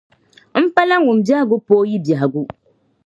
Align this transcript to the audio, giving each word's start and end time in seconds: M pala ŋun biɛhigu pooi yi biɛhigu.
M 0.63 0.65
pala 0.75 0.95
ŋun 1.05 1.19
biɛhigu 1.25 1.57
pooi 1.67 1.87
yi 1.91 1.97
biɛhigu. 2.05 2.41